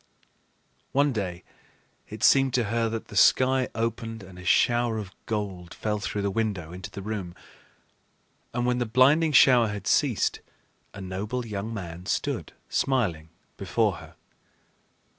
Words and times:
One 0.93 1.13
day 1.13 1.43
it 2.09 2.23
seemed 2.23 2.55
to 2.55 2.63
her 2.73 2.89
that 2.89 3.09
the 3.09 3.15
sky 3.15 3.69
opened 3.75 4.23
and 4.23 4.39
a 4.39 4.43
shower 4.43 4.97
of 4.97 5.11
gold 5.27 5.75
fell 5.75 5.99
through 5.99 6.23
the 6.23 6.31
window 6.31 6.73
into 6.73 6.89
the 6.89 7.03
room; 7.03 7.35
and 8.51 8.65
when 8.65 8.79
the 8.79 8.87
blinding 8.87 9.31
shower 9.31 9.67
had 9.67 9.85
ceased, 9.85 10.39
a 10.95 11.01
noble 11.01 11.45
young 11.45 11.71
man 11.71 12.07
stood 12.07 12.51
smiling 12.67 13.29
before 13.57 13.97
her. 13.97 14.15